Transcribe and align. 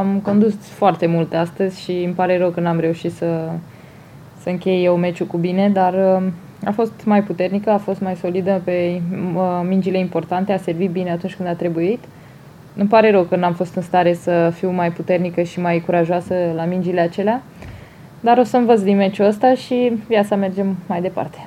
am 0.00 0.20
condus 0.22 0.54
foarte 0.54 1.06
mult 1.06 1.34
astăzi 1.34 1.80
și 1.80 1.92
îmi 2.04 2.14
pare 2.14 2.38
rău 2.38 2.50
că 2.50 2.60
n-am 2.60 2.80
reușit 2.80 3.12
să, 3.12 3.50
să 4.42 4.48
închei 4.48 4.84
eu 4.84 4.96
meciul 4.96 5.26
cu 5.26 5.36
bine, 5.36 5.68
dar 5.68 5.94
uh, 5.94 6.22
a 6.64 6.70
fost 6.70 6.92
mai 7.04 7.22
puternică, 7.22 7.70
a 7.70 7.78
fost 7.78 8.00
mai 8.00 8.16
solidă 8.16 8.60
pe 8.64 9.00
uh, 9.34 9.60
mingile 9.68 9.98
importante, 9.98 10.52
a 10.52 10.56
servit 10.56 10.90
bine 10.90 11.10
atunci 11.10 11.34
când 11.34 11.48
a 11.48 11.54
trebuit. 11.54 12.04
Îmi 12.76 12.88
pare 12.88 13.10
rău 13.10 13.22
că 13.22 13.36
n-am 13.36 13.52
fost 13.52 13.74
în 13.74 13.82
stare 13.82 14.14
să 14.14 14.52
fiu 14.54 14.70
mai 14.70 14.92
puternică 14.92 15.42
și 15.42 15.60
mai 15.60 15.82
curajoasă 15.86 16.34
la 16.54 16.64
mingile 16.64 17.00
acelea, 17.00 17.42
dar 18.20 18.38
o 18.38 18.42
să 18.42 18.56
învăț 18.56 18.80
din 18.80 18.96
meciul 18.96 19.24
ăsta 19.24 19.54
și 19.54 19.92
viața 20.08 20.36
mergem 20.36 20.76
mai 20.86 21.00
departe. 21.00 21.38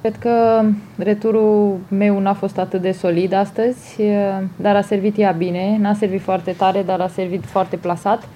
Cred 0.00 0.16
că 0.16 0.64
returul 0.96 1.78
meu 1.88 2.18
n-a 2.18 2.32
fost 2.32 2.58
atât 2.58 2.80
de 2.80 2.92
solid 2.92 3.32
astăzi, 3.32 4.02
dar 4.56 4.76
a 4.76 4.80
servit 4.80 5.18
ea 5.18 5.30
bine. 5.30 5.76
N-a 5.80 5.94
servit 5.94 6.20
foarte 6.20 6.52
tare, 6.52 6.82
dar 6.82 7.00
a 7.00 7.08
servit 7.08 7.44
foarte 7.44 7.76
plasat. 7.76 8.28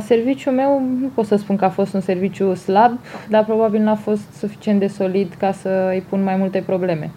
Serviciul 0.00 0.52
meu, 0.52 0.82
nu 1.00 1.06
pot 1.14 1.26
să 1.26 1.36
spun 1.36 1.56
că 1.56 1.64
a 1.64 1.68
fost 1.68 1.94
un 1.94 2.00
serviciu 2.00 2.54
slab, 2.54 2.98
dar 3.28 3.44
probabil 3.44 3.80
n-a 3.80 3.94
fost 3.94 4.34
suficient 4.36 4.80
de 4.80 4.86
solid 4.86 5.34
ca 5.38 5.52
să 5.52 5.88
îi 5.92 6.04
pun 6.08 6.22
mai 6.22 6.36
multe 6.36 6.62
probleme. 6.66 7.10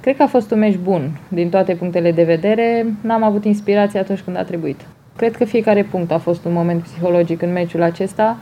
Cred 0.00 0.16
că 0.16 0.22
a 0.22 0.26
fost 0.26 0.50
un 0.50 0.58
meci 0.58 0.76
bun 0.76 1.10
din 1.28 1.48
toate 1.48 1.74
punctele 1.74 2.12
de 2.12 2.22
vedere. 2.22 2.86
N-am 3.00 3.22
avut 3.22 3.44
inspirație 3.44 4.00
atunci 4.00 4.20
când 4.20 4.36
a 4.36 4.42
trebuit. 4.42 4.80
Cred 5.16 5.36
că 5.36 5.44
fiecare 5.44 5.82
punct 5.82 6.12
a 6.12 6.18
fost 6.18 6.44
un 6.44 6.52
moment 6.52 6.82
psihologic 6.82 7.42
în 7.42 7.52
meciul 7.52 7.82
acesta 7.82 8.36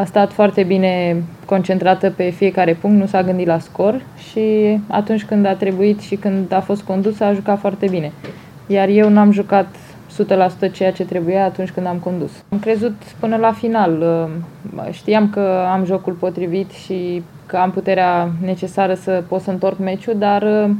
a 0.00 0.04
stat 0.04 0.32
foarte 0.32 0.62
bine 0.62 1.22
concentrată 1.44 2.10
pe 2.10 2.30
fiecare 2.30 2.72
punct, 2.72 3.00
nu 3.00 3.06
s-a 3.06 3.22
gândit 3.22 3.46
la 3.46 3.58
scor 3.58 4.02
și 4.30 4.78
atunci 4.86 5.24
când 5.24 5.46
a 5.46 5.54
trebuit 5.54 6.00
și 6.00 6.16
când 6.16 6.52
a 6.52 6.60
fost 6.60 6.82
condus 6.82 7.20
a 7.20 7.32
jucat 7.32 7.58
foarte 7.58 7.86
bine. 7.90 8.12
Iar 8.66 8.88
eu 8.88 9.08
n-am 9.08 9.30
jucat 9.30 9.66
100% 10.68 10.72
ceea 10.72 10.92
ce 10.92 11.04
trebuia 11.04 11.44
atunci 11.44 11.70
când 11.70 11.86
am 11.86 11.96
condus. 11.96 12.30
Am 12.48 12.58
crezut 12.58 12.94
până 13.18 13.36
la 13.36 13.52
final. 13.52 14.28
Știam 14.90 15.30
că 15.30 15.66
am 15.72 15.84
jocul 15.84 16.12
potrivit 16.12 16.70
și 16.70 17.22
că 17.46 17.56
am 17.56 17.70
puterea 17.70 18.30
necesară 18.44 18.94
să 18.94 19.22
pot 19.28 19.40
să 19.40 19.50
întorc 19.50 19.78
meciul, 19.78 20.14
dar 20.18 20.70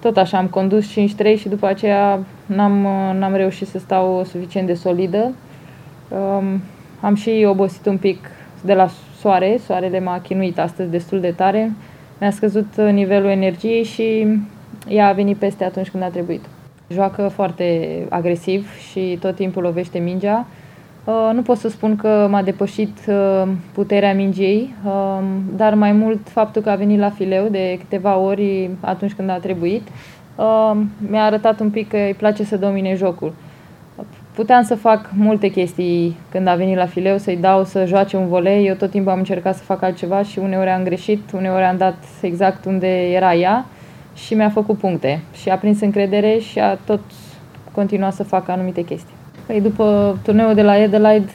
tot 0.00 0.16
așa 0.16 0.38
am 0.38 0.46
condus 0.46 0.90
5-3 0.90 0.94
și 1.38 1.48
după 1.48 1.66
aceea 1.66 2.18
n-am, 2.46 2.86
n-am 3.18 3.34
reușit 3.34 3.68
să 3.68 3.78
stau 3.78 4.24
suficient 4.24 4.66
de 4.66 4.74
solidă. 4.74 5.32
Am 7.00 7.14
și 7.14 7.46
obosit 7.48 7.86
un 7.86 7.96
pic 7.96 8.18
de 8.64 8.74
la 8.74 8.88
soare. 9.20 9.58
Soarele 9.66 10.00
m-a 10.00 10.20
chinuit 10.20 10.58
astăzi 10.58 10.90
destul 10.90 11.20
de 11.20 11.30
tare. 11.30 11.72
Mi-a 12.20 12.30
scăzut 12.30 12.76
nivelul 12.76 13.30
energiei 13.30 13.84
și 13.84 14.26
ea 14.88 15.08
a 15.08 15.12
venit 15.12 15.36
peste 15.36 15.64
atunci 15.64 15.90
când 15.90 16.02
a 16.02 16.08
trebuit. 16.08 16.44
Joacă 16.88 17.28
foarte 17.28 17.88
agresiv 18.08 18.76
și 18.90 19.18
tot 19.20 19.34
timpul 19.34 19.62
lovește 19.62 19.98
mingea. 19.98 20.46
Uh, 21.04 21.30
nu 21.32 21.42
pot 21.42 21.56
să 21.56 21.68
spun 21.68 21.96
că 21.96 22.26
m-a 22.30 22.42
depășit 22.42 22.98
uh, 23.08 23.48
puterea 23.72 24.14
mingei, 24.14 24.74
uh, 24.84 25.18
dar 25.56 25.74
mai 25.74 25.92
mult 25.92 26.28
faptul 26.28 26.62
că 26.62 26.70
a 26.70 26.74
venit 26.74 26.98
la 26.98 27.10
fileu 27.10 27.48
de 27.48 27.76
câteva 27.78 28.16
ori 28.16 28.70
atunci 28.80 29.12
când 29.12 29.30
a 29.30 29.38
trebuit 29.38 29.88
mi-a 31.10 31.24
arătat 31.24 31.60
un 31.60 31.70
pic 31.70 31.88
că 31.88 31.96
îi 31.96 32.14
place 32.14 32.44
să 32.44 32.56
domine 32.56 32.94
jocul. 32.94 33.32
Puteam 34.38 34.62
să 34.62 34.74
fac 34.74 35.10
multe 35.16 35.48
chestii 35.48 36.16
când 36.30 36.46
a 36.46 36.54
venit 36.54 36.76
la 36.76 36.86
fileu, 36.86 37.18
să-i 37.18 37.36
dau 37.36 37.64
să 37.64 37.84
joace 37.84 38.16
un 38.16 38.28
volei. 38.28 38.66
Eu 38.66 38.74
tot 38.74 38.90
timpul 38.90 39.12
am 39.12 39.18
încercat 39.18 39.56
să 39.56 39.62
fac 39.62 39.82
altceva 39.82 40.22
și 40.22 40.38
uneori 40.38 40.68
am 40.68 40.82
greșit, 40.82 41.32
uneori 41.32 41.62
am 41.62 41.76
dat 41.76 41.96
exact 42.20 42.64
unde 42.64 43.12
era 43.12 43.34
ea 43.34 43.66
și 44.14 44.34
mi-a 44.34 44.48
făcut 44.48 44.78
puncte. 44.78 45.20
Și 45.34 45.48
a 45.48 45.56
prins 45.56 45.80
încredere 45.80 46.38
și 46.38 46.58
a 46.58 46.74
tot 46.74 47.00
continuat 47.72 48.12
să 48.12 48.22
facă 48.22 48.50
anumite 48.50 48.82
chestii. 48.82 49.14
Păi 49.46 49.60
după 49.60 50.18
turneul 50.22 50.54
de 50.54 50.62
la 50.62 50.72
Adelaide, 50.72 51.30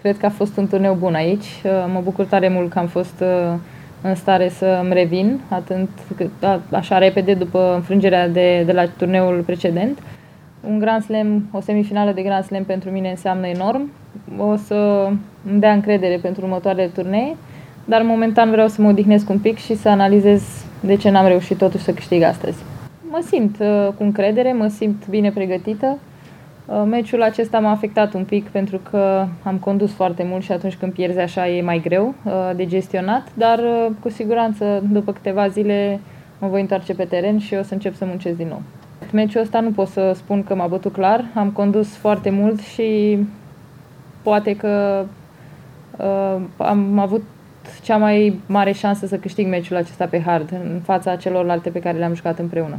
cred 0.00 0.18
că 0.18 0.26
a 0.26 0.30
fost 0.30 0.56
un 0.56 0.68
turneu 0.68 0.94
bun 0.94 1.14
aici. 1.14 1.46
Mă 1.92 2.00
bucur 2.04 2.24
tare 2.24 2.48
mult 2.48 2.70
că 2.70 2.78
am 2.78 2.86
fost 2.86 3.20
uh, 3.20 3.58
în 4.02 4.14
stare 4.14 4.48
să 4.48 4.80
îmi 4.82 4.92
revin 4.92 5.40
atât, 5.48 5.88
așa 6.70 6.98
repede 6.98 7.34
după 7.34 7.72
înfrângerea 7.74 8.28
de, 8.28 8.62
de 8.66 8.72
la 8.72 8.86
turneul 8.86 9.42
precedent 9.46 9.98
un 10.60 10.78
Grand 10.78 11.02
Slam, 11.02 11.48
o 11.52 11.60
semifinală 11.60 12.12
de 12.12 12.22
Grand 12.22 12.44
Slam 12.44 12.64
pentru 12.64 12.90
mine 12.90 13.10
înseamnă 13.10 13.46
enorm. 13.46 13.90
O 14.38 14.56
să 14.56 15.08
îmi 15.50 15.60
dea 15.60 15.72
încredere 15.72 16.16
pentru 16.16 16.44
următoarele 16.44 16.86
turnee, 16.86 17.36
dar 17.84 18.02
momentan 18.02 18.50
vreau 18.50 18.68
să 18.68 18.82
mă 18.82 18.88
odihnesc 18.88 19.28
un 19.30 19.38
pic 19.38 19.58
și 19.58 19.76
să 19.76 19.88
analizez 19.88 20.42
de 20.80 20.96
ce 20.96 21.10
n-am 21.10 21.26
reușit 21.26 21.58
totuși 21.58 21.84
să 21.84 21.92
câștig 21.92 22.22
astăzi. 22.22 22.62
Mă 23.10 23.24
simt 23.26 23.56
uh, 23.60 23.88
cu 23.96 24.02
încredere, 24.02 24.52
mă 24.52 24.68
simt 24.68 25.08
bine 25.08 25.30
pregătită. 25.30 25.98
Uh, 26.66 26.82
meciul 26.86 27.22
acesta 27.22 27.58
m-a 27.58 27.70
afectat 27.70 28.14
un 28.14 28.24
pic 28.24 28.48
pentru 28.48 28.80
că 28.90 29.26
am 29.42 29.56
condus 29.56 29.92
foarte 29.92 30.26
mult 30.28 30.42
și 30.42 30.52
atunci 30.52 30.76
când 30.76 30.92
pierzi 30.92 31.18
așa 31.18 31.48
e 31.48 31.62
mai 31.62 31.80
greu 31.80 32.14
uh, 32.24 32.50
de 32.56 32.66
gestionat, 32.66 33.28
dar 33.34 33.58
uh, 33.58 33.86
cu 34.00 34.08
siguranță 34.08 34.82
după 34.90 35.12
câteva 35.12 35.48
zile 35.48 36.00
mă 36.38 36.48
voi 36.48 36.60
întoarce 36.60 36.94
pe 36.94 37.04
teren 37.04 37.38
și 37.38 37.54
o 37.54 37.62
să 37.62 37.74
încep 37.74 37.94
să 37.94 38.04
muncesc 38.04 38.36
din 38.36 38.48
nou. 38.48 38.62
Meciul 39.12 39.40
ăsta 39.40 39.60
nu 39.60 39.70
pot 39.70 39.88
să 39.88 40.12
spun 40.14 40.44
că 40.44 40.54
m-a 40.54 40.66
bătut 40.66 40.92
clar, 40.92 41.24
am 41.34 41.50
condus 41.50 41.96
foarte 41.96 42.30
mult 42.30 42.60
și 42.60 43.18
poate 44.22 44.56
că 44.56 45.04
uh, 45.96 46.42
am 46.56 46.98
avut 46.98 47.22
cea 47.82 47.96
mai 47.96 48.40
mare 48.46 48.72
șansă 48.72 49.06
să 49.06 49.16
câștig 49.16 49.46
meciul 49.46 49.76
acesta 49.76 50.06
pe 50.06 50.20
hard 50.20 50.52
în 50.52 50.80
fața 50.84 51.16
celorlalte 51.16 51.70
pe 51.70 51.80
care 51.80 51.98
le-am 51.98 52.14
jucat 52.14 52.38
împreună. 52.38 52.78